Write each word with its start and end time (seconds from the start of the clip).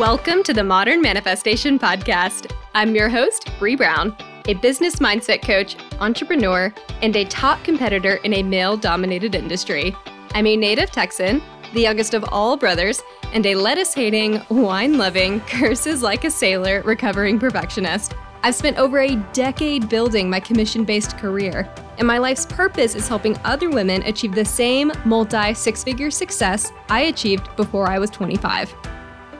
Welcome 0.00 0.42
to 0.44 0.54
the 0.54 0.64
Modern 0.64 1.02
Manifestation 1.02 1.78
Podcast. 1.78 2.50
I'm 2.74 2.94
your 2.94 3.10
host, 3.10 3.50
Bree 3.58 3.76
Brown, 3.76 4.16
a 4.46 4.54
business 4.54 4.96
mindset 4.96 5.42
coach, 5.42 5.76
entrepreneur, 6.00 6.72
and 7.02 7.14
a 7.14 7.26
top 7.26 7.62
competitor 7.64 8.14
in 8.24 8.32
a 8.32 8.42
male 8.42 8.78
dominated 8.78 9.34
industry. 9.34 9.94
I'm 10.32 10.46
a 10.46 10.56
native 10.56 10.90
Texan, 10.90 11.42
the 11.74 11.82
youngest 11.82 12.14
of 12.14 12.24
all 12.32 12.56
brothers, 12.56 13.02
and 13.34 13.44
a 13.44 13.54
lettuce 13.54 13.92
hating, 13.92 14.40
wine 14.48 14.96
loving, 14.96 15.40
curses 15.46 16.02
like 16.02 16.24
a 16.24 16.30
sailor 16.30 16.80
recovering 16.80 17.38
perfectionist. 17.38 18.14
I've 18.42 18.54
spent 18.54 18.78
over 18.78 19.00
a 19.00 19.16
decade 19.34 19.90
building 19.90 20.30
my 20.30 20.40
commission 20.40 20.86
based 20.86 21.18
career, 21.18 21.70
and 21.98 22.06
my 22.06 22.16
life's 22.16 22.46
purpose 22.46 22.94
is 22.94 23.06
helping 23.06 23.36
other 23.44 23.68
women 23.68 24.02
achieve 24.04 24.34
the 24.34 24.46
same 24.46 24.92
multi 25.04 25.52
six 25.52 25.84
figure 25.84 26.10
success 26.10 26.72
I 26.88 27.02
achieved 27.02 27.54
before 27.56 27.86
I 27.86 27.98
was 27.98 28.08
25. 28.08 28.74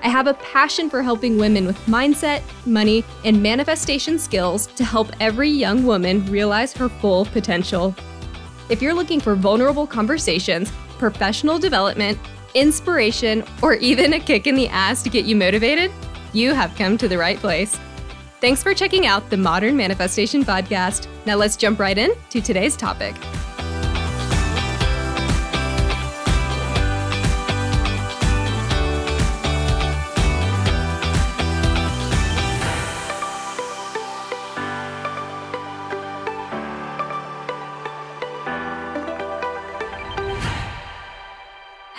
I 0.02 0.08
have 0.08 0.26
a 0.26 0.34
passion 0.34 0.88
for 0.88 1.02
helping 1.02 1.36
women 1.36 1.66
with 1.66 1.78
mindset, 1.86 2.42
money, 2.64 3.04
and 3.24 3.42
manifestation 3.42 4.18
skills 4.18 4.66
to 4.68 4.84
help 4.84 5.08
every 5.20 5.50
young 5.50 5.84
woman 5.84 6.24
realize 6.26 6.72
her 6.74 6.88
full 6.88 7.26
potential. 7.26 7.94
If 8.70 8.80
you're 8.80 8.94
looking 8.94 9.20
for 9.20 9.34
vulnerable 9.34 9.86
conversations, 9.86 10.72
professional 10.98 11.58
development, 11.58 12.18
inspiration, 12.54 13.44
or 13.62 13.74
even 13.74 14.14
a 14.14 14.20
kick 14.20 14.46
in 14.46 14.54
the 14.54 14.68
ass 14.68 15.02
to 15.02 15.10
get 15.10 15.26
you 15.26 15.36
motivated, 15.36 15.92
you 16.32 16.54
have 16.54 16.74
come 16.76 16.96
to 16.98 17.08
the 17.08 17.18
right 17.18 17.38
place. 17.38 17.78
Thanks 18.40 18.62
for 18.62 18.72
checking 18.72 19.06
out 19.06 19.28
the 19.28 19.36
Modern 19.36 19.76
Manifestation 19.76 20.44
Podcast. 20.44 21.08
Now 21.26 21.36
let's 21.36 21.56
jump 21.56 21.78
right 21.78 21.98
in 21.98 22.12
to 22.30 22.40
today's 22.40 22.74
topic. 22.74 23.14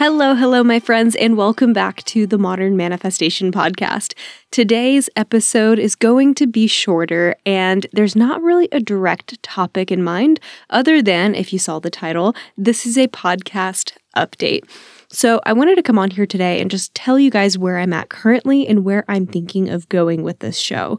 Hello, 0.04 0.34
hello, 0.34 0.64
my 0.64 0.80
friends, 0.80 1.16
and 1.16 1.38
welcome 1.38 1.74
back 1.74 2.04
to 2.06 2.26
the 2.26 2.40
Modern 2.40 2.76
Manifestation 2.76 3.52
Podcast. 3.52 4.16
Today's 4.50 5.12
episode 5.16 5.78
is 5.78 5.94
going 5.94 6.34
to 6.34 6.48
be 6.48 6.66
shorter, 6.66 7.36
and 7.46 7.86
there's 7.94 8.16
not 8.16 8.42
really 8.42 8.68
a 8.72 8.80
direct 8.80 9.44
topic 9.44 9.92
in 9.92 10.02
mind, 10.02 10.40
other 10.72 11.04
than, 11.04 11.36
if 11.36 11.54
you 11.54 11.60
saw 11.60 11.78
the 11.78 11.92
title, 11.92 12.36
this 12.58 12.88
is 12.88 12.98
a 12.98 13.10
podcast 13.10 13.94
update. 14.18 14.68
So, 15.10 15.40
I 15.46 15.54
wanted 15.54 15.76
to 15.76 15.84
come 15.84 16.00
on 16.00 16.10
here 16.10 16.26
today 16.26 16.60
and 16.60 16.72
just 16.72 16.96
tell 16.96 17.20
you 17.20 17.30
guys 17.30 17.60
where 17.60 17.78
I'm 17.78 17.94
at 17.94 18.10
currently 18.10 18.68
and 18.68 18.84
where 18.84 19.06
I'm 19.08 19.28
thinking 19.28 19.70
of 19.70 19.88
going 19.88 20.24
with 20.24 20.40
this 20.40 20.58
show. 20.58 20.98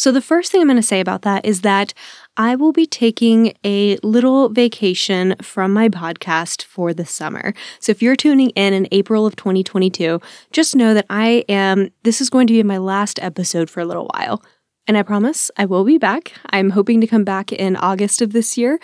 So, 0.00 0.10
the 0.10 0.22
first 0.22 0.50
thing 0.50 0.62
I'm 0.62 0.66
going 0.66 0.78
to 0.78 0.82
say 0.82 1.00
about 1.00 1.20
that 1.22 1.44
is 1.44 1.60
that 1.60 1.92
I 2.38 2.56
will 2.56 2.72
be 2.72 2.86
taking 2.86 3.52
a 3.62 3.98
little 3.98 4.48
vacation 4.48 5.34
from 5.42 5.74
my 5.74 5.90
podcast 5.90 6.62
for 6.64 6.94
the 6.94 7.04
summer. 7.04 7.52
So 7.80 7.92
if 7.92 8.00
you're 8.00 8.16
tuning 8.16 8.48
in 8.56 8.72
in 8.72 8.88
April 8.92 9.26
of 9.26 9.36
2022, 9.36 10.18
just 10.52 10.74
know 10.74 10.94
that 10.94 11.04
I 11.10 11.44
am, 11.50 11.90
this 12.02 12.22
is 12.22 12.30
going 12.30 12.46
to 12.46 12.54
be 12.54 12.62
my 12.62 12.78
last 12.78 13.18
episode 13.22 13.68
for 13.68 13.80
a 13.80 13.84
little 13.84 14.08
while. 14.14 14.42
And 14.86 14.96
I 14.96 15.02
promise 15.02 15.50
I 15.58 15.66
will 15.66 15.84
be 15.84 15.98
back. 15.98 16.32
I'm 16.48 16.70
hoping 16.70 17.02
to 17.02 17.06
come 17.06 17.24
back 17.24 17.52
in 17.52 17.76
August 17.76 18.22
of 18.22 18.32
this 18.32 18.56
year. 18.56 18.80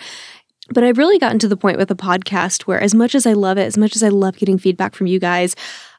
But 0.69 0.83
I've 0.83 0.99
really 0.99 1.17
gotten 1.17 1.39
to 1.39 1.47
the 1.47 1.57
point 1.57 1.79
with 1.79 1.87
the 1.87 1.95
podcast 1.95 2.67
where, 2.67 2.79
as 2.79 2.93
much 2.93 3.15
as 3.15 3.25
I 3.25 3.33
love 3.33 3.57
it, 3.57 3.65
as 3.65 3.75
much 3.75 3.95
as 3.95 4.03
I 4.03 4.09
love 4.09 4.37
getting 4.37 4.59
feedback 4.59 4.93
from 4.93 5.07
you 5.07 5.19
guys, 5.19 5.55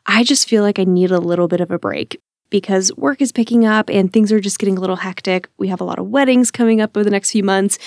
I 0.06 0.22
just 0.22 0.48
feel 0.48 0.62
like 0.62 0.78
I 0.78 0.84
need 0.84 1.10
a 1.10 1.18
little 1.18 1.48
bit 1.48 1.60
of 1.60 1.72
a 1.72 1.78
break 1.78 2.20
because 2.50 2.94
work 2.96 3.20
is 3.20 3.32
picking 3.32 3.64
up 3.64 3.88
and 3.90 4.12
things 4.12 4.32
are 4.32 4.40
just 4.40 4.58
getting 4.58 4.76
a 4.76 4.80
little 4.80 4.96
hectic. 4.96 5.48
We 5.58 5.68
have 5.68 5.80
a 5.80 5.84
lot 5.84 5.98
of 5.98 6.08
weddings 6.08 6.50
coming 6.50 6.80
up 6.80 6.96
over 6.96 7.04
the 7.04 7.10
next 7.10 7.30
few 7.30 7.42
months. 7.42 7.78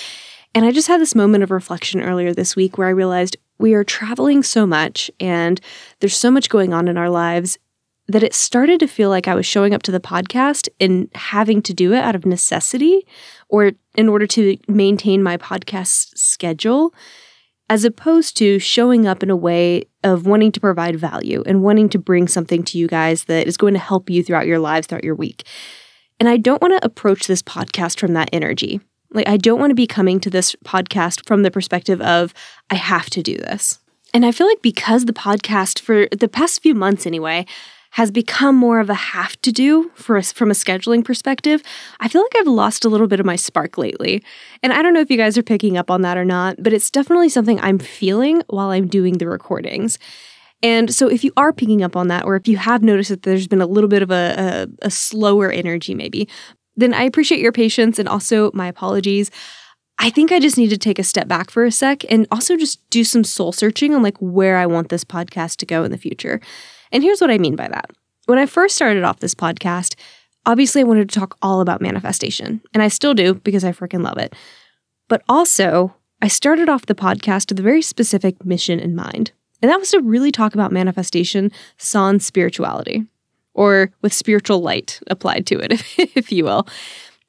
And 0.54 0.66
I 0.66 0.72
just 0.72 0.88
had 0.88 1.00
this 1.00 1.16
moment 1.16 1.44
of 1.44 1.52
reflection 1.52 2.02
earlier 2.02 2.34
this 2.34 2.56
week 2.56 2.78
where 2.78 2.88
I 2.88 2.92
realized 2.92 3.38
we 3.58 3.74
are 3.74 3.84
traveling 3.84 4.44
so 4.44 4.66
much 4.66 5.10
and 5.20 5.62
there's 6.00 6.18
so 6.18 6.32
much 6.32 6.50
going 6.50 6.74
on 6.74 6.88
in 6.88 6.98
our 6.98 7.10
lives 7.10 7.58
that 8.08 8.24
it 8.24 8.34
started 8.34 8.80
to 8.80 8.88
feel 8.88 9.10
like 9.10 9.28
I 9.28 9.36
was 9.36 9.46
showing 9.46 9.74
up 9.74 9.84
to 9.84 9.92
the 9.92 10.00
podcast 10.00 10.68
and 10.80 11.10
having 11.16 11.62
to 11.62 11.74
do 11.74 11.94
it 11.94 12.00
out 12.00 12.16
of 12.16 12.26
necessity 12.26 13.06
or 13.48 13.72
in 13.96 14.10
order 14.10 14.28
to 14.28 14.58
maintain 14.68 15.24
my 15.24 15.38
podcast 15.38 16.18
schedule 16.18 16.94
as 17.72 17.86
opposed 17.86 18.36
to 18.36 18.60
showing 18.60 19.08
up 19.08 19.24
in 19.24 19.30
a 19.30 19.36
way 19.36 19.86
of 20.04 20.28
wanting 20.28 20.52
to 20.52 20.60
provide 20.60 20.98
value 20.98 21.42
and 21.46 21.64
wanting 21.64 21.88
to 21.88 21.98
bring 21.98 22.28
something 22.28 22.64
to 22.64 22.78
you 22.78 22.86
guys 22.86 23.24
that 23.24 23.48
is 23.48 23.56
going 23.56 23.74
to 23.74 23.80
help 23.80 24.10
you 24.10 24.22
throughout 24.22 24.46
your 24.46 24.60
lives, 24.60 24.88
throughout 24.88 25.06
your 25.06 25.16
week. 25.16 25.44
And 26.20 26.28
I 26.28 26.36
don't 26.36 26.62
want 26.62 26.78
to 26.78 26.86
approach 26.86 27.28
this 27.28 27.42
podcast 27.42 27.98
from 27.98 28.12
that 28.12 28.30
energy. 28.34 28.82
Like, 29.12 29.30
I 29.30 29.38
don't 29.38 29.58
want 29.58 29.72
to 29.72 29.76
be 29.76 29.88
coming 29.88 30.20
to 30.20 30.30
this 30.30 30.54
podcast 30.66 31.26
from 31.26 31.44
the 31.44 31.50
perspective 31.50 32.02
of, 32.02 32.34
I 32.70 32.76
have 32.76 33.10
to 33.12 33.24
do 33.24 33.38
this. 33.38 33.80
And 34.14 34.26
I 34.26 34.34
feel 34.34 34.48
like 34.48 34.62
because 34.62 35.06
the 35.06 35.14
podcast, 35.14 35.80
for 35.80 36.10
the 36.12 36.28
past 36.28 36.62
few 36.62 36.76
months 36.76 37.08
anyway, 37.08 37.46
has 37.92 38.10
become 38.10 38.56
more 38.56 38.80
of 38.80 38.90
a 38.90 38.94
have 38.94 39.40
to 39.42 39.52
do 39.52 39.92
for 39.96 40.18
us 40.18 40.32
from 40.32 40.50
a 40.50 40.54
scheduling 40.54 41.04
perspective, 41.04 41.62
I 42.00 42.08
feel 42.08 42.22
like 42.22 42.36
I've 42.38 42.48
lost 42.48 42.86
a 42.86 42.90
little 42.90 43.08
bit 43.08 43.20
of 43.20 43.26
my 43.26 43.36
spark 43.36 43.78
lately. 43.78 44.24
And 44.64 44.72
I 44.72 44.82
don't 44.82 44.94
know 44.94 45.02
if 45.02 45.12
you 45.12 45.18
guys 45.18 45.38
are 45.38 45.44
picking 45.44 45.78
up 45.78 45.92
on 45.92 46.02
that 46.02 46.18
or 46.18 46.26
not, 46.26 46.56
but 46.64 46.74
it's 46.74 46.90
definitely 46.90 47.30
something 47.30 47.60
I'm 47.60 47.80
feeling 47.80 48.44
while 48.48 48.70
I'm 48.70 48.88
doing 48.88 49.18
the 49.18 49.28
recordings. 49.28 50.00
And 50.64 50.94
so, 50.94 51.08
if 51.08 51.24
you 51.24 51.32
are 51.38 51.52
picking 51.52 51.82
up 51.84 51.96
on 51.96 52.08
that, 52.10 52.24
or 52.24 52.36
if 52.36 52.48
you 52.48 52.58
have 52.58 52.84
noticed 52.84 53.10
that 53.10 53.24
there's 53.24 53.48
been 53.48 53.62
a 53.62 53.66
little 53.66 53.90
bit 53.90 54.04
of 54.04 54.12
a, 54.12 54.68
a, 54.82 54.86
a 54.88 54.92
slower 54.92 55.52
energy, 55.52 55.96
maybe, 55.96 56.30
then 56.76 56.94
I 56.94 57.04
appreciate 57.04 57.42
your 57.42 57.52
patience 57.52 57.98
and 57.98 58.08
also 58.08 58.52
my 58.54 58.68
apologies. 58.68 59.32
I 59.98 60.10
think 60.10 60.32
I 60.32 60.40
just 60.40 60.58
need 60.58 60.70
to 60.70 60.78
take 60.78 61.00
a 61.00 61.04
step 61.04 61.28
back 61.28 61.52
for 61.52 61.66
a 61.66 61.72
sec 61.72 62.04
and 62.10 62.28
also 62.32 62.58
just 62.58 62.88
do 62.90 63.04
some 63.04 63.24
soul 63.24 63.52
searching 63.52 63.94
on 63.94 64.02
like 64.02 64.18
where 64.18 64.58
I 64.58 64.66
want 64.66 64.90
this 64.90 65.04
podcast 65.04 65.58
to 65.58 65.66
go 65.66 65.84
in 65.84 65.92
the 65.92 65.98
future. 65.98 66.40
And 66.92 67.04
here's 67.04 67.22
what 67.22 67.32
I 67.32 67.38
mean 67.38 67.56
by 67.56 67.68
that. 67.68 67.92
When 68.26 68.40
I 68.40 68.46
first 68.46 68.76
started 68.76 69.04
off 69.04 69.20
this 69.20 69.36
podcast, 69.36 69.96
obviously 70.46 70.82
I 70.82 70.86
wanted 70.86 71.10
to 71.10 71.20
talk 71.20 71.38
all 71.42 71.62
about 71.62 71.82
manifestation, 71.82 72.62
and 72.74 72.84
I 72.84 72.88
still 72.88 73.14
do 73.14 73.36
because 73.36 73.64
I 73.64 73.72
freaking 73.72 74.04
love 74.04 74.18
it. 74.18 74.36
But 75.08 75.24
also, 75.28 75.96
I 76.22 76.28
started 76.28 76.70
off 76.70 76.86
the 76.86 76.96
podcast 76.96 77.50
with 77.50 77.60
a 77.60 77.64
very 77.64 77.82
specific 77.82 78.46
mission 78.46 78.80
in 78.80 78.96
mind, 78.96 79.32
and 79.62 79.70
that 79.72 79.80
was 79.80 79.92
to 79.92 80.00
really 80.00 80.32
talk 80.32 80.54
about 80.54 80.72
manifestation 80.72 81.52
sans 81.78 82.26
spirituality, 82.26 83.06
or 83.54 83.92
with 84.02 84.14
spiritual 84.14 84.62
light 84.62 85.00
applied 85.08 85.46
to 85.48 85.60
it, 85.60 85.72
if, 85.72 86.00
if 86.16 86.32
you 86.32 86.44
will 86.46 86.68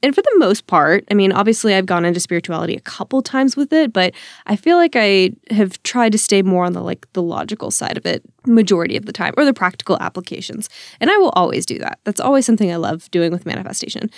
and 0.02 0.14
for 0.14 0.22
the 0.22 0.34
most 0.36 0.66
part, 0.66 1.04
I 1.10 1.14
mean, 1.14 1.32
obviously 1.32 1.74
I've 1.74 1.86
gone 1.86 2.04
into 2.04 2.20
spirituality 2.20 2.74
a 2.74 2.80
couple 2.80 3.22
times 3.22 3.56
with 3.56 3.72
it, 3.72 3.92
but 3.92 4.12
I 4.46 4.56
feel 4.56 4.76
like 4.76 4.96
I 4.96 5.30
have 5.50 5.80
tried 5.84 6.12
to 6.12 6.18
stay 6.18 6.42
more 6.42 6.64
on 6.64 6.72
the 6.72 6.82
like 6.82 7.06
the 7.12 7.22
logical 7.22 7.70
side 7.70 7.96
of 7.96 8.04
it 8.04 8.22
majority 8.46 8.96
of 8.96 9.06
the 9.06 9.12
time 9.12 9.32
or 9.36 9.44
the 9.44 9.54
practical 9.54 9.96
applications. 10.00 10.68
And 11.00 11.10
I 11.10 11.16
will 11.18 11.30
always 11.30 11.64
do 11.64 11.78
that. 11.78 12.00
That's 12.04 12.20
always 12.20 12.44
something 12.44 12.72
I 12.72 12.76
love 12.76 13.10
doing 13.10 13.30
with 13.30 13.46
manifestation. 13.46 14.10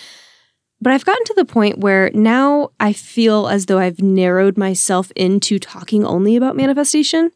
But 0.81 0.93
I've 0.93 1.05
gotten 1.05 1.25
to 1.25 1.35
the 1.35 1.45
point 1.45 1.79
where 1.79 2.11
now 2.15 2.71
I 2.81 2.93
feel 2.93 3.49
as 3.49 3.67
though 3.67 3.79
I've 3.79 4.01
narrowed 4.01 4.59
myself 4.59 5.11
into 5.17 5.59
talking 5.59 6.05
only 6.05 6.37
about 6.37 6.57
manifestation, 6.57 7.31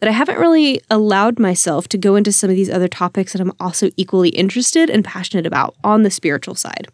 that 0.00 0.08
I 0.08 0.12
haven't 0.12 0.38
really 0.38 0.80
allowed 0.90 1.38
myself 1.38 1.88
to 1.88 1.98
go 1.98 2.16
into 2.16 2.32
some 2.32 2.50
of 2.50 2.56
these 2.56 2.70
other 2.70 2.88
topics 2.88 3.32
that 3.32 3.40
I'm 3.40 3.52
also 3.58 3.90
equally 3.96 4.30
interested 4.30 4.90
and 4.90 5.04
passionate 5.04 5.46
about 5.46 5.76
on 5.82 6.02
the 6.02 6.10
spiritual 6.10 6.54
side. 6.54 6.88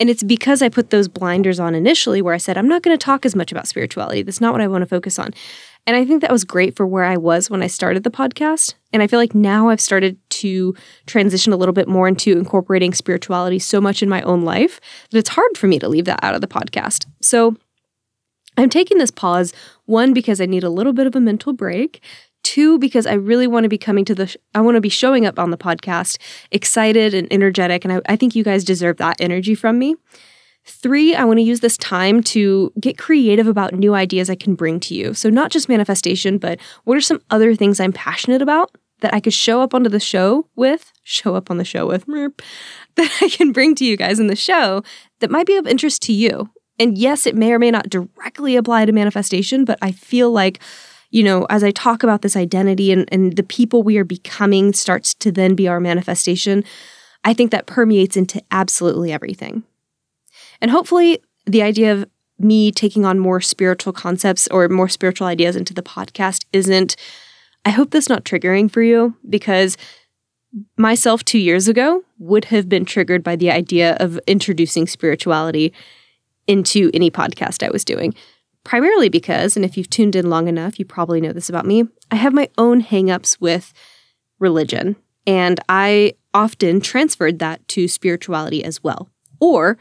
And 0.00 0.08
it's 0.08 0.22
because 0.22 0.62
I 0.62 0.68
put 0.68 0.90
those 0.90 1.08
blinders 1.08 1.58
on 1.58 1.74
initially 1.74 2.22
where 2.22 2.34
I 2.34 2.38
said, 2.38 2.56
I'm 2.56 2.68
not 2.68 2.82
going 2.82 2.96
to 2.96 3.04
talk 3.04 3.26
as 3.26 3.34
much 3.34 3.50
about 3.50 3.66
spirituality. 3.66 4.22
That's 4.22 4.40
not 4.40 4.52
what 4.52 4.60
I 4.60 4.68
want 4.68 4.82
to 4.82 4.86
focus 4.86 5.18
on. 5.18 5.34
And 5.86 5.96
I 5.96 6.04
think 6.04 6.20
that 6.20 6.30
was 6.30 6.44
great 6.44 6.76
for 6.76 6.86
where 6.86 7.04
I 7.04 7.16
was 7.16 7.50
when 7.50 7.62
I 7.62 7.66
started 7.66 8.04
the 8.04 8.10
podcast. 8.10 8.74
And 8.92 9.02
I 9.02 9.06
feel 9.06 9.18
like 9.18 9.34
now 9.34 9.70
I've 9.70 9.80
started 9.80 10.18
to 10.30 10.74
transition 11.06 11.52
a 11.52 11.56
little 11.56 11.72
bit 11.72 11.88
more 11.88 12.06
into 12.06 12.38
incorporating 12.38 12.94
spirituality 12.94 13.58
so 13.58 13.80
much 13.80 14.02
in 14.02 14.08
my 14.08 14.22
own 14.22 14.42
life 14.42 14.80
that 15.10 15.18
it's 15.18 15.30
hard 15.30 15.56
for 15.56 15.66
me 15.66 15.78
to 15.78 15.88
leave 15.88 16.04
that 16.04 16.22
out 16.22 16.34
of 16.34 16.42
the 16.42 16.46
podcast. 16.46 17.06
So 17.20 17.56
I'm 18.56 18.68
taking 18.68 18.98
this 18.98 19.10
pause, 19.10 19.52
one, 19.86 20.12
because 20.12 20.40
I 20.40 20.46
need 20.46 20.64
a 20.64 20.70
little 20.70 20.92
bit 20.92 21.06
of 21.06 21.16
a 21.16 21.20
mental 21.20 21.52
break. 21.52 22.02
Two, 22.48 22.78
because 22.78 23.04
I 23.04 23.12
really 23.12 23.46
want 23.46 23.64
to 23.64 23.68
be 23.68 23.76
coming 23.76 24.06
to 24.06 24.14
the, 24.14 24.26
sh- 24.26 24.38
I 24.54 24.62
want 24.62 24.76
to 24.76 24.80
be 24.80 24.88
showing 24.88 25.26
up 25.26 25.38
on 25.38 25.50
the 25.50 25.58
podcast 25.58 26.16
excited 26.50 27.12
and 27.12 27.30
energetic. 27.30 27.84
And 27.84 27.92
I, 27.92 28.00
I 28.08 28.16
think 28.16 28.34
you 28.34 28.42
guys 28.42 28.64
deserve 28.64 28.96
that 28.96 29.20
energy 29.20 29.54
from 29.54 29.78
me. 29.78 29.96
Three, 30.64 31.14
I 31.14 31.24
want 31.24 31.40
to 31.40 31.42
use 31.42 31.60
this 31.60 31.76
time 31.76 32.22
to 32.22 32.72
get 32.80 32.96
creative 32.96 33.48
about 33.48 33.74
new 33.74 33.92
ideas 33.92 34.30
I 34.30 34.34
can 34.34 34.54
bring 34.54 34.80
to 34.80 34.94
you. 34.94 35.12
So, 35.12 35.28
not 35.28 35.50
just 35.50 35.68
manifestation, 35.68 36.38
but 36.38 36.58
what 36.84 36.96
are 36.96 37.02
some 37.02 37.20
other 37.28 37.54
things 37.54 37.80
I'm 37.80 37.92
passionate 37.92 38.40
about 38.40 38.74
that 39.00 39.12
I 39.12 39.20
could 39.20 39.34
show 39.34 39.60
up 39.60 39.74
onto 39.74 39.90
the 39.90 40.00
show 40.00 40.48
with, 40.56 40.90
show 41.02 41.34
up 41.34 41.50
on 41.50 41.58
the 41.58 41.66
show 41.66 41.86
with, 41.86 42.06
that 42.94 43.18
I 43.20 43.28
can 43.28 43.52
bring 43.52 43.74
to 43.74 43.84
you 43.84 43.94
guys 43.94 44.18
in 44.18 44.28
the 44.28 44.34
show 44.34 44.82
that 45.20 45.30
might 45.30 45.46
be 45.46 45.56
of 45.56 45.66
interest 45.66 46.00
to 46.04 46.14
you. 46.14 46.48
And 46.78 46.96
yes, 46.96 47.26
it 47.26 47.36
may 47.36 47.52
or 47.52 47.58
may 47.58 47.70
not 47.70 47.90
directly 47.90 48.56
apply 48.56 48.86
to 48.86 48.92
manifestation, 48.92 49.66
but 49.66 49.78
I 49.82 49.92
feel 49.92 50.30
like 50.30 50.60
you 51.10 51.22
know, 51.22 51.46
as 51.48 51.64
I 51.64 51.70
talk 51.70 52.02
about 52.02 52.22
this 52.22 52.36
identity 52.36 52.92
and, 52.92 53.08
and 53.10 53.36
the 53.36 53.42
people 53.42 53.82
we 53.82 53.96
are 53.98 54.04
becoming 54.04 54.72
starts 54.72 55.14
to 55.14 55.32
then 55.32 55.54
be 55.54 55.66
our 55.68 55.80
manifestation, 55.80 56.64
I 57.24 57.34
think 57.34 57.50
that 57.50 57.66
permeates 57.66 58.16
into 58.16 58.42
absolutely 58.50 59.12
everything. 59.12 59.62
And 60.60 60.70
hopefully, 60.70 61.20
the 61.46 61.62
idea 61.62 61.92
of 61.92 62.06
me 62.38 62.70
taking 62.70 63.04
on 63.04 63.18
more 63.18 63.40
spiritual 63.40 63.92
concepts 63.92 64.46
or 64.48 64.68
more 64.68 64.88
spiritual 64.88 65.26
ideas 65.26 65.56
into 65.56 65.74
the 65.74 65.82
podcast 65.82 66.44
isn't, 66.52 66.94
I 67.64 67.70
hope 67.70 67.90
that's 67.90 68.08
not 68.08 68.24
triggering 68.24 68.70
for 68.70 68.82
you 68.82 69.16
because 69.28 69.76
myself 70.76 71.24
two 71.24 71.38
years 71.38 71.68
ago 71.68 72.02
would 72.18 72.46
have 72.46 72.68
been 72.68 72.84
triggered 72.84 73.22
by 73.22 73.36
the 73.36 73.50
idea 73.50 73.96
of 73.98 74.20
introducing 74.26 74.86
spirituality 74.86 75.72
into 76.46 76.90
any 76.94 77.10
podcast 77.10 77.66
I 77.66 77.70
was 77.70 77.84
doing. 77.84 78.14
Primarily 78.68 79.08
because, 79.08 79.56
and 79.56 79.64
if 79.64 79.78
you've 79.78 79.88
tuned 79.88 80.14
in 80.14 80.28
long 80.28 80.46
enough, 80.46 80.78
you 80.78 80.84
probably 80.84 81.22
know 81.22 81.32
this 81.32 81.48
about 81.48 81.64
me, 81.64 81.84
I 82.10 82.16
have 82.16 82.34
my 82.34 82.50
own 82.58 82.82
hangups 82.82 83.40
with 83.40 83.72
religion. 84.38 84.96
And 85.26 85.58
I 85.70 86.12
often 86.34 86.82
transferred 86.82 87.38
that 87.38 87.66
to 87.68 87.88
spirituality 87.88 88.62
as 88.62 88.84
well. 88.84 89.08
Or 89.40 89.78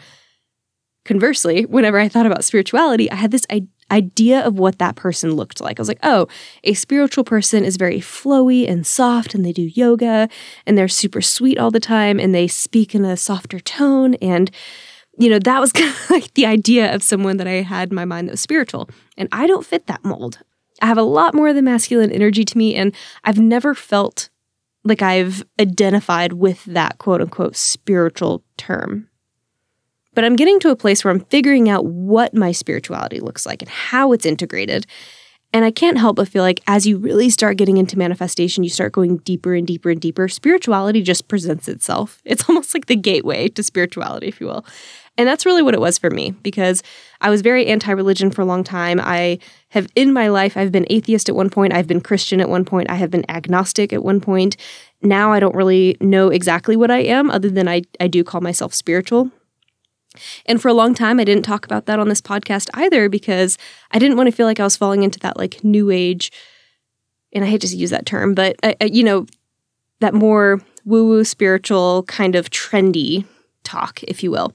conversely, 1.04 1.66
whenever 1.66 2.00
I 2.00 2.08
thought 2.08 2.26
about 2.26 2.46
spirituality, 2.46 3.12
I 3.12 3.16
had 3.16 3.32
this 3.32 3.46
idea 3.92 4.40
of 4.40 4.58
what 4.58 4.80
that 4.80 4.96
person 4.96 5.34
looked 5.34 5.60
like. 5.60 5.78
I 5.78 5.82
was 5.82 5.90
like, 5.90 6.00
oh, 6.04 6.30
a 6.64 6.74
spiritual 6.74 7.26
person 7.26 7.66
is 7.66 7.76
very 7.76 8.00
flowy 8.00 8.70
and 8.70 8.88
soft, 8.88 9.36
and 9.36 9.44
they 9.44 9.52
do 9.52 9.64
yoga, 9.64 10.30
and 10.66 10.78
they're 10.78 10.88
super 10.88 11.20
sweet 11.20 11.58
all 11.58 11.72
the 11.72 11.82
time, 11.82 12.22
and 12.22 12.34
they 12.34 12.48
speak 12.48 12.96
in 12.96 13.04
a 13.04 13.18
softer 13.18 13.60
tone. 13.60 14.14
And, 14.22 14.50
you 15.18 15.30
know, 15.30 15.40
that 15.40 15.60
was 15.60 15.72
kind 15.74 15.90
of 15.90 16.10
like 16.10 16.34
the 16.34 16.46
idea 16.46 16.94
of 16.94 17.04
someone 17.04 17.38
that 17.38 17.48
I 17.48 17.62
had 17.62 17.90
in 17.90 17.96
my 17.96 18.06
mind 18.06 18.28
that 18.28 18.34
was 18.34 18.42
spiritual. 18.42 18.90
And 19.18 19.28
I 19.32 19.48
don't 19.48 19.66
fit 19.66 19.88
that 19.88 20.04
mold. 20.04 20.40
I 20.82 20.86
have 20.86 20.98
a 20.98 21.04
lot 21.04 21.34
more 21.34 21.50
of 21.50 21.56
the 21.56 21.62
masculine 21.62 22.12
energy 22.12 22.46
to 22.46 22.58
me, 22.58 22.76
and 22.76 22.94
I've 23.24 23.40
never 23.40 23.74
felt 23.74 24.30
like 24.84 25.02
I've 25.02 25.44
identified 25.60 26.34
with 26.34 26.64
that 26.66 27.00
quote 27.00 27.22
unquote 27.22 27.56
spiritual 27.56 28.44
term. 28.58 29.10
But 30.14 30.24
I'm 30.24 30.36
getting 30.36 30.60
to 30.62 30.72
a 30.72 30.76
place 30.76 31.04
where 31.04 31.14
I'm 31.14 31.26
figuring 31.26 31.70
out 31.70 31.86
what 31.86 32.34
my 32.34 32.52
spirituality 32.52 33.20
looks 33.20 33.46
like 33.46 33.62
and 33.62 33.70
how 33.70 34.14
it's 34.14 34.26
integrated. 34.26 34.88
And 35.54 35.64
I 35.64 35.72
can't 35.72 35.98
help 35.98 36.18
but 36.18 36.28
feel 36.28 36.44
like 36.44 36.62
as 36.68 36.86
you 36.86 36.98
really 36.98 37.30
start 37.30 37.58
getting 37.58 37.78
into 37.78 37.98
manifestation, 37.98 38.64
you 38.64 38.70
start 38.70 38.92
going 38.92 39.18
deeper 39.18 39.54
and 39.56 39.66
deeper 39.66 39.90
and 39.90 40.00
deeper. 40.00 40.28
Spirituality 40.28 41.02
just 41.02 41.28
presents 41.28 41.68
itself. 41.68 42.22
It's 42.26 42.48
almost 42.50 42.74
like 42.74 42.88
the 42.88 42.96
gateway 42.96 43.48
to 43.50 43.64
spirituality, 43.64 44.28
if 44.28 44.42
you 44.42 44.48
will. 44.48 44.66
And 45.18 45.28
that's 45.28 45.46
really 45.46 45.64
what 45.64 45.74
it 45.74 45.80
was 45.80 45.98
for 45.98 46.10
me 46.12 46.32
because 46.44 46.84
I 47.22 47.30
was 47.30 47.42
very 47.42 47.66
anti 47.66 47.92
religion 47.92 48.30
for 48.30 48.42
a 48.42 48.46
long 48.46 48.64
time. 48.64 49.00
I 49.02 49.40
have, 49.70 49.88
in 49.96 50.14
my 50.14 50.28
life, 50.28 50.56
I've 50.56 50.72
been 50.72 50.86
atheist 50.90 51.28
at 51.28 51.36
one 51.36 51.50
point, 51.50 51.74
I've 51.74 51.88
been 51.88 52.02
Christian 52.02 52.40
at 52.40 52.50
one 52.50 52.66
point, 52.66 52.92
I 52.92 52.96
have 52.96 53.10
been 53.10 53.26
agnostic 53.30 53.92
at 53.92 54.04
one 54.04 54.22
point. 54.22 54.58
Now 55.02 55.32
I 55.32 55.40
don't 55.40 55.56
really 55.56 55.98
know 56.00 56.30
exactly 56.30 56.76
what 56.76 56.92
I 56.92 57.00
am, 57.00 57.32
other 57.32 57.50
than 57.50 57.68
I, 57.68 57.82
I 58.00 58.08
do 58.08 58.24
call 58.24 58.42
myself 58.42 58.74
spiritual. 58.74 59.32
And 60.46 60.62
for 60.62 60.68
a 60.68 60.74
long 60.74 60.94
time, 60.94 61.20
I 61.20 61.24
didn't 61.24 61.44
talk 61.44 61.66
about 61.66 61.86
that 61.86 62.00
on 62.00 62.10
this 62.10 62.22
podcast 62.22 62.70
either 62.74 63.10
because 63.10 63.58
I 63.92 64.00
didn't 64.00 64.18
want 64.18 64.28
to 64.28 64.36
feel 64.36 64.46
like 64.46 64.60
I 64.60 64.64
was 64.64 64.78
falling 64.78 65.04
into 65.04 65.20
that 65.20 65.38
like 65.38 65.64
new 65.64 65.90
age, 65.90 66.32
and 67.34 67.44
I 67.44 67.48
hate 67.48 67.62
to 67.62 67.68
use 67.68 67.90
that 67.90 68.06
term, 68.06 68.34
but 68.34 68.56
uh, 68.64 68.74
uh 68.82 68.86
you 68.86 69.04
know, 69.04 69.26
that 70.00 70.14
more 70.14 70.62
woo 70.86 71.08
woo 71.08 71.24
spiritual 71.24 72.04
kind 72.04 72.36
of 72.36 72.50
trendy 72.50 73.26
talk, 73.64 74.02
if 74.04 74.24
you 74.24 74.32
will. 74.32 74.54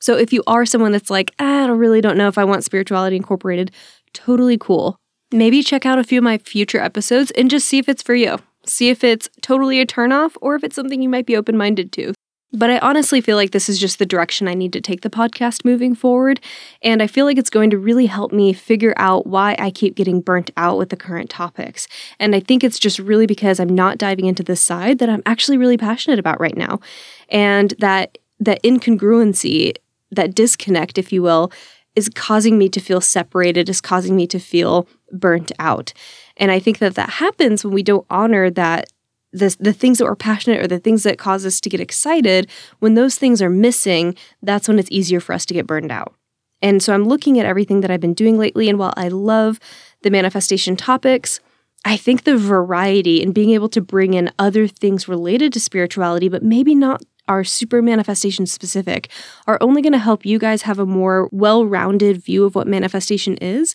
So 0.00 0.16
if 0.16 0.32
you 0.32 0.42
are 0.46 0.66
someone 0.66 0.92
that's 0.92 1.10
like, 1.10 1.32
ah, 1.38 1.64
I 1.64 1.68
really 1.68 2.00
don't 2.00 2.16
know 2.16 2.28
if 2.28 2.38
I 2.38 2.44
want 2.44 2.64
spirituality 2.64 3.16
incorporated, 3.16 3.70
totally 4.12 4.58
cool. 4.58 4.96
Maybe 5.32 5.62
check 5.62 5.84
out 5.84 5.98
a 5.98 6.04
few 6.04 6.18
of 6.18 6.24
my 6.24 6.38
future 6.38 6.80
episodes 6.80 7.30
and 7.32 7.50
just 7.50 7.66
see 7.66 7.78
if 7.78 7.88
it's 7.88 8.02
for 8.02 8.14
you. 8.14 8.38
See 8.64 8.88
if 8.88 9.02
it's 9.04 9.28
totally 9.42 9.80
a 9.80 9.86
turnoff 9.86 10.36
or 10.40 10.54
if 10.54 10.64
it's 10.64 10.76
something 10.76 11.02
you 11.02 11.08
might 11.08 11.26
be 11.26 11.36
open 11.36 11.56
minded 11.56 11.92
to. 11.92 12.14
But 12.56 12.70
I 12.70 12.78
honestly 12.78 13.20
feel 13.20 13.36
like 13.36 13.50
this 13.50 13.68
is 13.68 13.78
just 13.78 13.98
the 13.98 14.06
direction 14.06 14.48
I 14.48 14.54
need 14.54 14.72
to 14.72 14.80
take 14.80 15.02
the 15.02 15.10
podcast 15.10 15.62
moving 15.62 15.94
forward. 15.94 16.40
And 16.80 17.02
I 17.02 17.06
feel 17.06 17.26
like 17.26 17.36
it's 17.36 17.50
going 17.50 17.68
to 17.68 17.76
really 17.76 18.06
help 18.06 18.32
me 18.32 18.54
figure 18.54 18.94
out 18.96 19.26
why 19.26 19.56
I 19.58 19.70
keep 19.70 19.94
getting 19.94 20.22
burnt 20.22 20.50
out 20.56 20.78
with 20.78 20.88
the 20.88 20.96
current 20.96 21.28
topics. 21.28 21.86
And 22.18 22.34
I 22.34 22.40
think 22.40 22.64
it's 22.64 22.78
just 22.78 22.98
really 22.98 23.26
because 23.26 23.60
I'm 23.60 23.74
not 23.74 23.98
diving 23.98 24.24
into 24.24 24.42
this 24.42 24.62
side 24.62 25.00
that 25.00 25.10
I'm 25.10 25.22
actually 25.26 25.58
really 25.58 25.76
passionate 25.76 26.18
about 26.18 26.40
right 26.40 26.56
now. 26.56 26.80
And 27.28 27.74
that 27.78 28.16
that 28.40 28.62
incongruency, 28.62 29.74
that 30.10 30.34
disconnect, 30.34 30.96
if 30.96 31.12
you 31.12 31.22
will, 31.22 31.52
is 31.94 32.08
causing 32.14 32.56
me 32.56 32.70
to 32.70 32.80
feel 32.80 33.02
separated, 33.02 33.68
is 33.68 33.82
causing 33.82 34.16
me 34.16 34.26
to 34.28 34.38
feel 34.38 34.88
burnt 35.12 35.52
out. 35.58 35.92
And 36.38 36.50
I 36.50 36.58
think 36.58 36.78
that 36.78 36.94
that 36.94 37.10
happens 37.10 37.64
when 37.64 37.74
we 37.74 37.82
don't 37.82 38.06
honor 38.08 38.50
that 38.50 38.88
the, 39.36 39.56
the 39.60 39.72
things 39.72 39.98
that 39.98 40.04
we're 40.04 40.16
passionate 40.16 40.60
or 40.60 40.66
the 40.66 40.78
things 40.78 41.02
that 41.02 41.18
cause 41.18 41.44
us 41.44 41.60
to 41.60 41.68
get 41.68 41.80
excited, 41.80 42.50
when 42.78 42.94
those 42.94 43.16
things 43.16 43.42
are 43.42 43.50
missing, 43.50 44.16
that's 44.42 44.68
when 44.68 44.78
it's 44.78 44.90
easier 44.90 45.20
for 45.20 45.32
us 45.32 45.46
to 45.46 45.54
get 45.54 45.66
burned 45.66 45.92
out. 45.92 46.14
And 46.62 46.82
so 46.82 46.94
I'm 46.94 47.04
looking 47.04 47.38
at 47.38 47.46
everything 47.46 47.82
that 47.82 47.90
I've 47.90 48.00
been 48.00 48.14
doing 48.14 48.38
lately. 48.38 48.68
And 48.68 48.78
while 48.78 48.94
I 48.96 49.08
love 49.08 49.60
the 50.02 50.10
manifestation 50.10 50.76
topics, 50.76 51.40
I 51.84 51.96
think 51.96 52.24
the 52.24 52.36
variety 52.36 53.22
and 53.22 53.34
being 53.34 53.50
able 53.50 53.68
to 53.68 53.80
bring 53.80 54.14
in 54.14 54.32
other 54.38 54.66
things 54.66 55.06
related 55.06 55.52
to 55.52 55.60
spirituality, 55.60 56.28
but 56.28 56.42
maybe 56.42 56.74
not 56.74 57.02
are 57.28 57.44
super 57.44 57.82
manifestation 57.82 58.46
specific, 58.46 59.10
are 59.46 59.58
only 59.60 59.82
going 59.82 59.92
to 59.92 59.98
help 59.98 60.24
you 60.24 60.38
guys 60.38 60.62
have 60.62 60.78
a 60.78 60.86
more 60.86 61.28
well 61.32 61.66
rounded 61.66 62.22
view 62.22 62.44
of 62.44 62.54
what 62.54 62.66
manifestation 62.66 63.36
is 63.38 63.74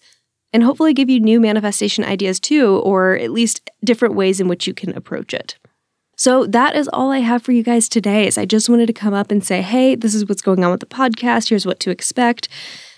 and 0.54 0.64
hopefully 0.64 0.94
give 0.94 1.10
you 1.10 1.20
new 1.20 1.40
manifestation 1.40 2.04
ideas 2.04 2.40
too, 2.40 2.78
or 2.80 3.16
at 3.16 3.32
least 3.32 3.70
different 3.84 4.16
ways 4.16 4.40
in 4.40 4.48
which 4.48 4.68
you 4.68 4.74
can 4.74 4.96
approach 4.96 5.34
it. 5.34 5.56
So 6.22 6.46
that 6.46 6.76
is 6.76 6.88
all 6.94 7.12
I 7.12 7.18
have 7.18 7.42
for 7.42 7.52
you 7.52 7.64
guys 7.64 7.90
today. 7.90 8.28
Is 8.28 8.38
I 8.38 8.46
just 8.46 8.70
wanted 8.70 8.86
to 8.86 8.94
come 8.94 9.16
up 9.16 9.32
and 9.32 9.44
say, 9.44 9.64
hey, 9.64 9.96
this 9.96 10.14
is 10.14 10.30
what's 10.30 10.44
going 10.44 10.64
on 10.64 10.70
with 10.70 10.80
the 10.80 10.86
podcast. 10.86 11.50
Here's 11.50 11.66
what 11.66 11.80
to 11.80 11.90
expect. 11.90 12.48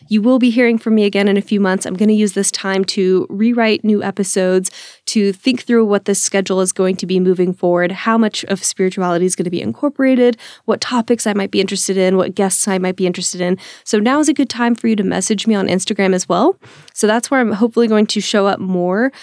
You 0.09 0.21
will 0.21 0.39
be 0.39 0.49
hearing 0.49 0.77
from 0.77 0.95
me 0.95 1.05
again 1.05 1.29
in 1.29 1.37
a 1.37 1.41
few 1.41 1.61
months. 1.61 1.85
I'm 1.85 1.93
going 1.93 2.09
to 2.09 2.13
use 2.13 2.33
this 2.33 2.51
time 2.51 2.83
to 2.83 3.25
rewrite 3.29 3.85
new 3.85 4.03
episodes, 4.03 4.71
to 5.05 5.31
think 5.31 5.63
through 5.63 5.85
what 5.85 6.03
this 6.03 6.21
schedule 6.21 6.59
is 6.59 6.73
going 6.73 6.97
to 6.97 7.05
be 7.05 7.21
moving 7.21 7.53
forward, 7.53 7.93
how 7.93 8.17
much 8.17 8.43
of 8.43 8.61
spirituality 8.61 9.25
is 9.25 9.37
going 9.37 9.45
to 9.45 9.49
be 9.49 9.61
incorporated, 9.61 10.35
what 10.65 10.81
topics 10.81 11.25
I 11.25 11.31
might 11.33 11.51
be 11.51 11.61
interested 11.61 11.95
in, 11.95 12.17
what 12.17 12.35
guests 12.35 12.67
I 12.67 12.77
might 12.77 12.97
be 12.97 13.07
interested 13.07 13.39
in. 13.39 13.57
So 13.85 13.99
now 13.99 14.19
is 14.19 14.27
a 14.27 14.33
good 14.33 14.49
time 14.49 14.75
for 14.75 14.89
you 14.89 14.97
to 14.97 15.03
message 15.05 15.47
me 15.47 15.55
on 15.55 15.69
Instagram 15.69 16.13
as 16.13 16.27
well. 16.27 16.59
So 16.93 17.07
that's 17.07 17.31
where 17.31 17.39
I'm 17.39 17.53
hopefully 17.53 17.87
going 17.87 18.07
to 18.07 18.19
show 18.19 18.47
up 18.47 18.59
more 18.59 19.13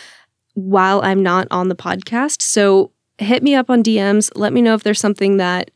while 0.55 1.03
I'm 1.03 1.23
not 1.23 1.49
on 1.51 1.69
the 1.69 1.77
podcast. 1.77 2.41
So 2.41 2.93
hit 3.21 3.43
me 3.43 3.55
up 3.55 3.71
on 3.71 3.83
DMs. 3.83 4.31
Let 4.35 4.53
me 4.53 4.63
know 4.63 4.75
if 4.75 4.83
there's 4.83 5.01
something 5.01 5.37
that 5.37 5.71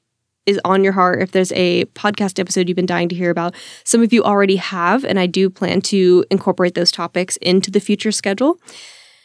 is 0.46 0.60
on 0.64 0.84
your 0.84 0.92
heart, 0.92 1.22
if 1.22 1.32
there's 1.32 1.52
a 1.52 1.84
podcast 1.86 2.38
episode 2.38 2.68
you've 2.68 2.76
been 2.76 2.86
dying 2.86 3.08
to 3.08 3.14
hear 3.14 3.30
about. 3.30 3.54
Some 3.84 4.02
of 4.02 4.12
you 4.12 4.22
already 4.22 4.56
have, 4.56 5.04
and 5.04 5.18
I 5.18 5.26
do 5.26 5.48
plan 5.48 5.80
to 5.82 6.24
incorporate 6.30 6.74
those 6.74 6.92
topics 6.92 7.36
into 7.38 7.70
the 7.70 7.80
future 7.80 8.12
schedule. 8.12 8.58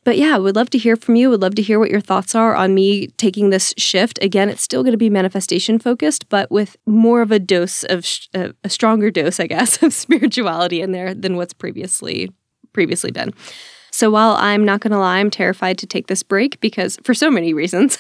But 0.06 0.18
yeah, 0.18 0.38
would 0.38 0.56
love 0.56 0.70
to 0.72 0.78
hear 0.78 0.96
from 0.96 1.16
you. 1.16 1.30
Would 1.30 1.42
love 1.42 1.56
to 1.56 1.62
hear 1.62 1.78
what 1.78 1.92
your 1.92 2.00
thoughts 2.00 2.34
are 2.34 2.56
on 2.56 2.74
me 2.74 3.08
taking 3.18 3.50
this 3.50 3.74
shift. 3.78 4.18
Again, 4.22 4.48
it's 4.50 4.62
still 4.62 4.82
going 4.82 4.94
to 4.94 4.98
be 4.98 5.10
manifestation 5.10 5.78
focused, 5.78 6.30
but 6.30 6.50
with 6.50 6.78
more 6.86 7.22
of 7.22 7.32
a 7.32 7.40
dose 7.40 7.84
of 7.84 8.06
sh- 8.06 8.28
uh, 8.34 8.50
a 8.64 8.70
stronger 8.70 9.12
dose, 9.12 9.40
I 9.40 9.48
guess, 9.48 9.84
of 9.84 9.94
spirituality 9.94 10.82
in 10.82 10.94
there 10.94 11.14
than 11.14 11.36
what's 11.36 11.54
previously 11.54 12.32
previously 12.72 13.12
been. 13.12 13.34
So 14.00 14.10
while 14.10 14.38
I'm 14.40 14.64
not 14.64 14.80
going 14.80 14.94
to 14.94 14.98
lie, 14.98 15.20
I'm 15.20 15.30
terrified 15.30 15.78
to 15.80 15.86
take 15.86 16.08
this 16.08 16.24
break 16.24 16.58
because 16.62 16.98
for 17.04 17.14
so 17.14 17.30
many 17.30 17.54
reasons. 17.54 17.98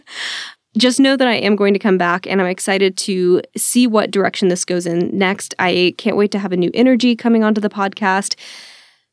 just 0.78 0.98
know 0.98 1.18
that 1.18 1.28
I 1.28 1.34
am 1.34 1.54
going 1.54 1.74
to 1.74 1.78
come 1.78 1.98
back 1.98 2.26
and 2.26 2.40
I'm 2.40 2.46
excited 2.46 2.96
to 2.96 3.42
see 3.54 3.86
what 3.86 4.10
direction 4.10 4.48
this 4.48 4.64
goes 4.64 4.86
in 4.86 5.10
next. 5.12 5.54
I 5.58 5.92
can't 5.98 6.16
wait 6.16 6.30
to 6.30 6.38
have 6.38 6.52
a 6.52 6.56
new 6.56 6.70
energy 6.72 7.14
coming 7.14 7.44
onto 7.44 7.60
the 7.60 7.68
podcast. 7.68 8.36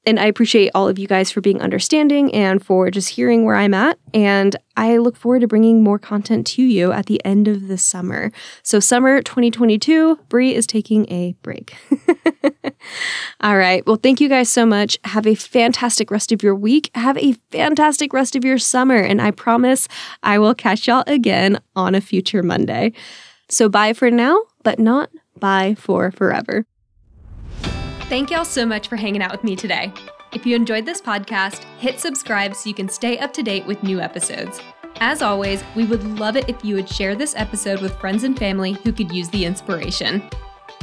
And 0.06 0.18
I 0.18 0.28
appreciate 0.28 0.72
all 0.74 0.88
of 0.88 0.98
you 0.98 1.06
guys 1.06 1.32
for 1.32 1.42
being 1.42 1.62
understanding 1.62 2.34
and 2.34 2.64
for 2.64 2.90
just 2.90 3.10
hearing 3.10 3.44
where 3.44 3.58
I'm 3.58 3.74
at. 3.74 4.00
And 4.14 4.56
I 4.78 4.96
look 4.96 5.18
forward 5.18 5.42
to 5.42 5.50
bringing 5.50 5.84
more 5.84 6.00
content 6.00 6.48
to 6.48 6.62
you 6.64 6.94
at 6.94 7.08
the 7.08 7.20
end 7.26 7.50
of 7.50 7.68
the 7.68 7.78
summer. 7.78 8.32
So, 8.64 8.80
summer 8.80 9.22
2022, 9.22 10.18
Brie 10.30 10.56
is 10.56 10.66
taking 10.66 11.12
a 11.12 11.36
break. 11.42 11.76
all 13.42 13.58
right. 13.58 13.86
Well, 13.86 13.98
thank 13.98 14.22
you 14.22 14.30
guys 14.30 14.50
so 14.50 14.66
much. 14.66 14.98
Have 15.06 15.28
a 15.28 15.36
fantastic 15.36 16.12
rest 16.12 16.32
of 16.32 16.44
your 16.44 16.56
week. 16.56 16.92
Have 16.96 17.18
a 17.18 17.34
fantastic 17.52 18.14
rest 18.14 18.36
of 18.36 18.44
your 18.44 18.58
summer. 18.58 18.98
And 18.98 19.22
I 19.22 19.32
promise 19.32 19.88
I 20.24 20.40
will 20.40 20.56
catch 20.56 20.88
y'all 20.88 21.04
again 21.08 21.60
on 21.76 21.96
a 21.96 22.02
future 22.02 22.44
Monday. 22.44 22.94
So, 23.50 23.70
bye 23.70 23.94
for 23.94 24.10
now, 24.10 24.40
but 24.64 24.80
not 24.80 25.10
bye 25.40 25.76
for 25.78 26.12
forever. 26.12 26.66
Thank 28.08 28.32
y'all 28.32 28.46
so 28.46 28.66
much 28.66 28.88
for 28.88 28.96
hanging 28.96 29.22
out 29.22 29.32
with 29.32 29.44
me 29.44 29.56
today. 29.56 29.92
If 30.34 30.46
you 30.46 30.56
enjoyed 30.56 30.86
this 30.86 31.02
podcast, 31.02 31.64
hit 31.80 32.00
subscribe 32.00 32.56
so 32.56 32.70
you 32.70 32.76
can 32.76 32.90
stay 32.90 33.18
up 33.20 33.34
to 33.34 33.44
date 33.44 33.66
with 33.66 33.82
new 33.84 34.00
episodes. 34.02 34.60
As 34.98 35.22
always, 35.22 35.64
we 35.76 35.86
would 35.86 36.04
love 36.20 36.36
it 36.36 36.48
if 36.48 36.64
you 36.64 36.76
would 36.76 36.90
share 36.90 37.16
this 37.16 37.36
episode 37.36 37.82
with 37.82 37.96
friends 38.00 38.24
and 38.24 38.38
family 38.38 38.74
who 38.84 38.94
could 38.94 39.12
use 39.12 39.30
the 39.30 39.46
inspiration. 39.46 40.30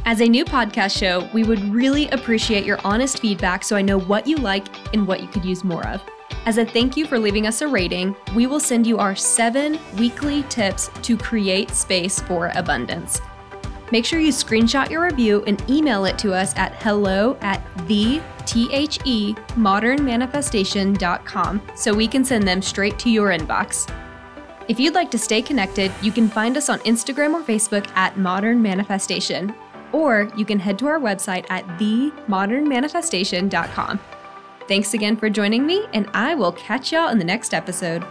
As 0.04 0.21
a 0.21 0.28
new 0.28 0.44
podcast 0.44 0.99
show, 0.99 1.30
we 1.32 1.44
would 1.44 1.62
really 1.73 2.09
appreciate 2.09 2.64
your 2.64 2.80
honest 2.85 3.21
feedback 3.21 3.62
so 3.62 3.76
I 3.76 3.82
know 3.82 4.00
what 4.00 4.26
you 4.26 4.35
like 4.37 4.66
and 4.92 5.06
what 5.06 5.21
you 5.21 5.28
could 5.28 5.44
use 5.44 5.62
more 5.62 5.87
of. 5.87 6.02
As 6.44 6.59
a 6.59 6.66
thank 6.66 6.97
you 6.97 7.06
for 7.06 7.21
leaving 7.21 7.47
us 7.47 7.62
a 7.62 7.68
rating, 7.68 8.16
we 8.35 8.49
will 8.49 8.59
send 8.59 8.85
you 8.85 8.99
our 8.99 9.14
seven 9.14 9.78
weekly 9.97 10.42
tips 10.49 10.90
to 11.02 11.16
create 11.16 11.71
space 11.71 12.18
for 12.18 12.50
abundance. 12.56 13.21
Make 13.92 14.04
sure 14.04 14.18
you 14.18 14.32
screenshot 14.32 14.90
your 14.90 15.04
review 15.04 15.44
and 15.47 15.62
email 15.71 16.04
it 16.04 16.18
to 16.18 16.35
us 16.35 16.52
at 16.56 16.82
hello 16.82 17.37
at 17.40 17.64
the 17.87 18.21
T-H-E 18.44 19.35
modernmanifestation.com 19.35 21.62
so 21.76 21.94
we 21.94 22.09
can 22.09 22.25
send 22.25 22.49
them 22.49 22.61
straight 22.61 22.99
to 22.99 23.09
your 23.09 23.28
inbox. 23.28 23.88
If 24.66 24.80
you'd 24.80 24.94
like 24.94 25.12
to 25.12 25.18
stay 25.18 25.42
connected, 25.42 25.92
you 26.02 26.11
can 26.11 26.28
find 26.28 26.56
us 26.56 26.68
on 26.68 26.80
Instagram 26.80 27.35
or 27.35 27.42
Facebook 27.42 27.88
at 27.94 28.18
Modern 28.18 28.61
Manifestation, 28.61 29.54
or 29.92 30.28
you 30.37 30.44
can 30.44 30.58
head 30.58 30.76
to 30.80 30.87
our 30.87 30.99
website 30.99 31.46
at 31.50 31.64
themodernmanifestation.com. 31.78 34.00
Thanks 34.68 34.94
again 34.94 35.16
for 35.16 35.28
joining 35.28 35.66
me, 35.66 35.87
and 35.92 36.08
I 36.14 36.34
will 36.34 36.52
catch 36.52 36.92
y'all 36.92 37.08
in 37.08 37.18
the 37.18 37.25
next 37.25 37.52
episode. 37.52 38.04